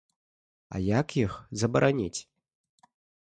А 0.77 0.81
як 0.83 1.07
іх 1.25 1.31
забараніць? 1.63 2.21